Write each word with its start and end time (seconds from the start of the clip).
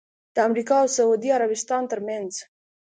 د 0.35 0.37
امریکا 0.47 0.75
اوسعودي 0.85 1.29
عربستان 1.37 1.83
ترمنځ 1.91 2.31